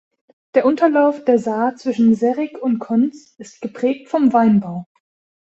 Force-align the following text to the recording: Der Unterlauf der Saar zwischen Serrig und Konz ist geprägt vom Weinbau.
Der 0.55 0.65
Unterlauf 0.65 1.25
der 1.25 1.37
Saar 1.37 1.75
zwischen 1.75 2.15
Serrig 2.15 2.59
und 2.59 2.79
Konz 2.79 3.35
ist 3.37 3.61
geprägt 3.61 4.09
vom 4.09 4.33
Weinbau. 4.33 4.87